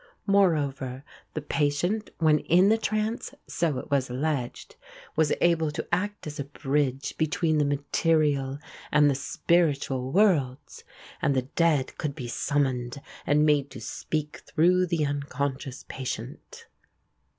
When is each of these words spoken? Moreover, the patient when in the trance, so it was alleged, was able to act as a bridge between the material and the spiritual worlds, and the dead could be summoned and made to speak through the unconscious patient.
Moreover, 0.25 1.03
the 1.35 1.43
patient 1.43 2.09
when 2.17 2.39
in 2.39 2.69
the 2.69 2.77
trance, 2.79 3.35
so 3.45 3.77
it 3.77 3.91
was 3.91 4.09
alleged, 4.09 4.75
was 5.15 5.31
able 5.41 5.69
to 5.69 5.87
act 5.93 6.25
as 6.25 6.39
a 6.39 6.45
bridge 6.45 7.13
between 7.19 7.59
the 7.59 7.65
material 7.65 8.57
and 8.91 9.11
the 9.11 9.13
spiritual 9.13 10.11
worlds, 10.11 10.83
and 11.21 11.35
the 11.35 11.43
dead 11.55 11.95
could 11.99 12.15
be 12.15 12.27
summoned 12.27 12.99
and 13.27 13.45
made 13.45 13.69
to 13.69 13.79
speak 13.79 14.39
through 14.47 14.87
the 14.87 15.05
unconscious 15.05 15.85
patient. 15.87 16.65